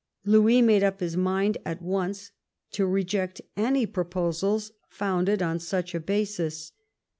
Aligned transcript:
Louis 0.25 0.63
made 0.63 0.83
up 0.83 0.99
his 0.99 1.15
mind 1.15 1.59
at 1.63 1.79
once 1.79 2.31
to 2.71 2.87
reject 2.87 3.39
any 3.55 3.85
proposals 3.85 4.71
founded 4.89 5.43
on 5.43 5.59
such 5.59 5.93
a 5.93 5.99
basis. 5.99 6.71